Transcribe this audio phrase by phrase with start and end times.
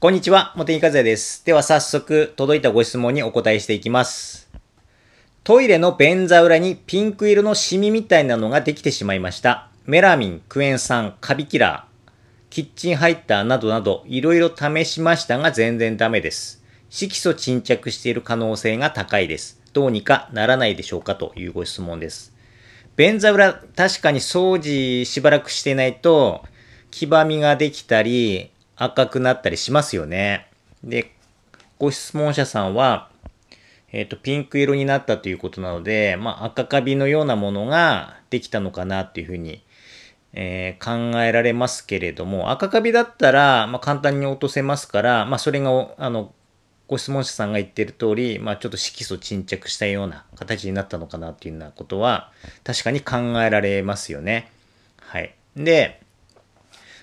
[0.00, 1.44] こんにちは、茂木和也です。
[1.44, 4.48] では早速、届いたご質問にお答えしていきます。
[5.42, 9.70] トイレの便座裏にピンク色のシミみたいなのができてしまいました。
[9.86, 12.10] メラミン、クエン酸、カビキラー、
[12.48, 16.62] キッチンハイターなどなど、いろいろ試しましたが全然ダメです。
[16.90, 19.60] 色素沈着している可能性が高いです。
[19.72, 21.16] どうにかならないでしょうか？
[21.16, 22.32] というご質問です。
[22.94, 26.44] 便座裏、確かに掃除しばらくしてないと、
[26.92, 30.46] 黄ばみができたり、赤くなったりしますよね。
[30.84, 31.12] で、
[31.78, 33.10] ご質問者さんは、
[33.90, 39.62] えっ、と、ピンク色になったということなので、まあ、赤カビのようなものができたのかなっていうふうに、
[40.34, 46.32] えー考えられますけれども、赤カビだったら、まあ、簡単に落とせますから、まあ、それが、あの、
[46.86, 52.30] ご質問者さんが言ってる通り、まあ、ちょっと色素沈着したような形になったのかなっていうようなことは、
[52.64, 54.50] 確かに考えられますよね。
[55.00, 55.34] はい。
[55.56, 56.00] で、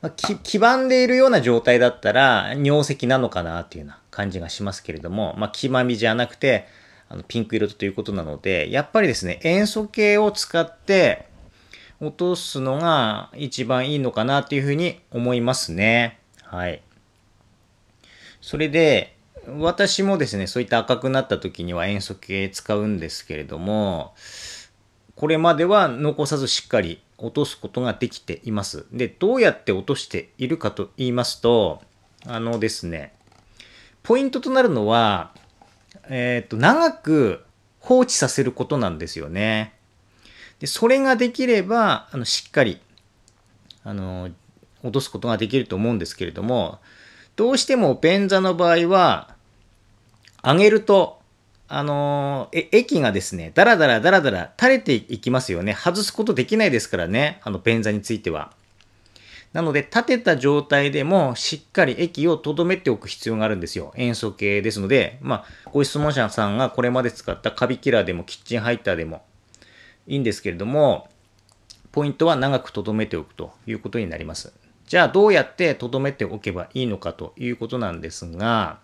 [0.00, 6.66] まあ、き黄ばんでいるような状態だったら尿石なのかなっていうような感じがしますけれども、まあ、黄ばみじゃなくて
[7.08, 11.26] あのピンク色ということなのでやっぱりですね塩素系を使って
[12.00, 16.20] 落とすのが一番いいのかなっていうふうに思いますね。
[16.44, 16.80] はい。
[18.40, 19.16] それで
[19.58, 24.14] 私もですねそういった赤くなった時には塩素系使うんですけれども
[25.16, 28.86] これまでは残さずしっかり落とすことができています。
[28.92, 31.82] で、どうやって落としているかと言いますと、
[32.26, 33.12] あのですね、
[34.02, 35.34] ポイントとなるのは、
[36.08, 37.44] えっ、と、長く
[37.80, 39.74] 放置させることなんですよね。
[40.60, 42.80] で、それができれば、あの、しっかり、
[43.84, 44.30] あの、
[44.82, 46.78] 落とすことができると思うんですけれども、
[47.36, 49.34] どうしても便座の場合は、
[50.42, 51.17] 上げると、
[51.68, 55.74] あのーえ、液がですね、だらだらだらだら垂れていきますよね。
[55.74, 58.52] 外すことできないですからね、あの便座については。
[59.52, 63.92] なので、立てた状態でもしっかり液を留めておく必要があるんですよ。
[63.96, 69.22] 塩素系ですので、まあ、ご質問者さんがこれまで使ったカビキラーでもキッチンハイターでも
[70.06, 71.08] いいんですけれども、
[71.92, 74.52] ポイントは長く留めておくということになります。
[74.86, 78.78] じゃあ、どうやって留めておけばいいのかということなんですが、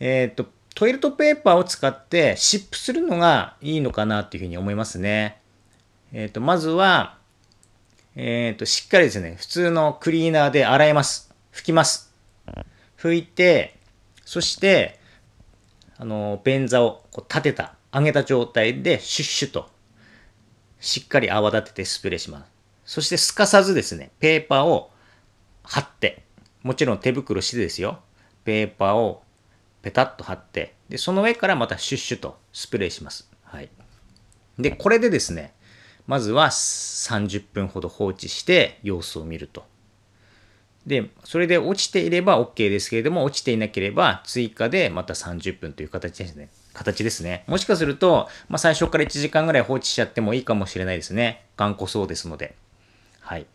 [0.00, 5.40] えっ、と、トイレットペーパーを使って湿布するのがいいのかなっていうふうに思いますね。
[6.12, 7.16] えっ、と、まずは、
[8.16, 11.32] えっ、と、しっかりですね、普通のクリーナーで洗います。
[11.52, 12.12] 拭きます。
[12.98, 13.76] 拭いて、
[14.24, 14.98] そして、
[15.96, 19.70] あの、便座をこう立てた、上げた状態でシュッシュと、
[20.80, 22.50] しっかり泡立ててスプレーします。
[22.84, 24.90] そしてすかさずですね、ペーパーを
[25.62, 26.24] 貼って、
[26.62, 28.00] もちろん手袋してですよ、
[28.44, 29.22] ペーパーを
[29.84, 33.30] ペタッと貼って、で、その上からまたシュッシュとスプレーします。
[33.42, 33.68] はい。
[34.58, 35.52] で、これでですね、
[36.06, 39.66] まずは30分ほど放置して様子を見ると。
[40.86, 46.48] で、それで落ちていれば OK ですけれども、落ちていなければ追加でまた30分という形ですね。
[46.72, 47.44] 形ですね。
[47.46, 51.44] もしかすると、まあ、最初から1時間ぐらい放置しちゃってもいいかもしれないですね。
[51.58, 52.54] 頑固そうですので。
[53.20, 53.46] はい。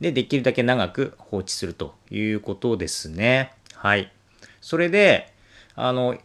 [0.00, 3.52] で、できるだけ長く放置するということですね。
[3.74, 4.12] はい。
[4.60, 5.31] それで、
[5.74, 6.16] あの、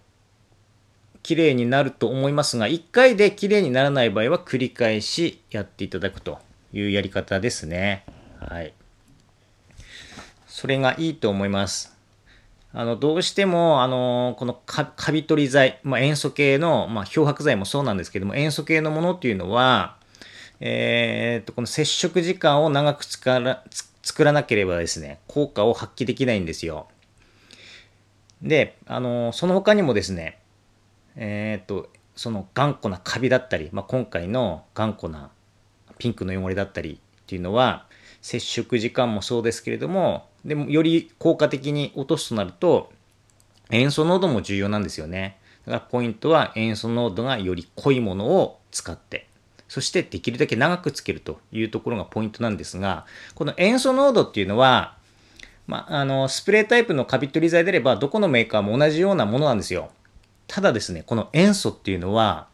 [1.24, 6.40] 綺麗になると思いますが、1回で綺麗にならない場合は繰り返しやっていただくと
[6.72, 8.06] いうやり方ですね。
[8.40, 8.74] はい。
[10.48, 11.98] それがいいと思います。
[12.74, 19.98] あの、どうしても、あの、このカビ取り剤、まあ、塩素系の、まあ、漂白剤もそうなんですけども、塩素系のものっていうのは、
[20.60, 23.64] えーっと、この接触時間を長く使ら
[24.02, 26.88] 作らなければですね、効果を発揮できないんですよ。
[28.42, 30.40] で、あの、その他にもですね、
[31.16, 35.30] えーっと、その頑固なカビだったり、まあ、今回の頑固な
[35.98, 37.86] ピンクの汚れだったりっていうのは、
[38.22, 42.92] 接触時間もそうですけれども、でもより効果的に落とすとなると、
[43.70, 45.38] 塩素濃度も重要なんですよね。
[45.66, 49.28] だからポイントは塩素濃度がより濃いものを使って、
[49.68, 53.06] そしてできるだけ長くつけるというところがポイントなんですが、
[53.36, 54.97] この塩素濃度っていうのは、
[55.68, 59.92] まあ、あの、スプレータイプのカビ取り剤であれば、どこのメーカーも同じようなものなんですよ。
[60.48, 62.48] ただですね、この塩素っていうのは、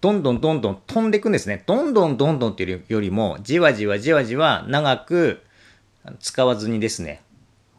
[0.00, 1.62] どんどんどんどん飛んでいくんですね。
[1.66, 5.42] どんどんどんどんっていうよりも、じわじわじわじわ長く
[6.18, 7.22] 使わずにですね、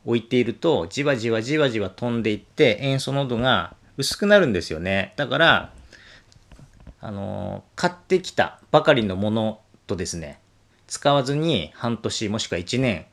[0.06, 5.14] 置いていると、じわじわじわじわ飛んでいって、塩素濃度が薄くなるんですよね。
[5.18, 5.74] だから、
[7.02, 10.40] あの買ってきたばかりのものとですね、
[10.88, 13.06] 使わずに半年もしくは1年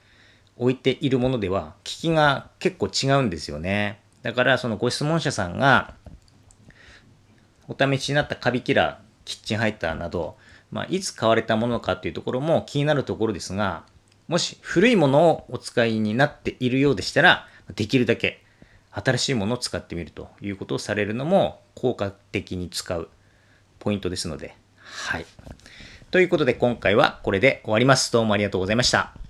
[0.61, 3.99] 置いているものでは、効きが結構違うんですよね。
[4.23, 5.95] だから、そのご質問者さんが、
[7.67, 10.37] お試しになったカビキラー、キッチンハイターなど、
[10.71, 13.85] まあ、いつ買われたものかっていうところも気になるところですが、
[14.29, 18.45] もし古いものをお使いになっているようでしたら、できるだけ
[18.91, 23.09] 新しいものを使ってみるということをされるのも効果的に使う
[23.79, 24.55] ポイントですので、
[24.85, 25.27] はい。
[26.11, 28.13] ということで今回はこれで終わります。
[28.13, 29.30] どうもありがとうございました。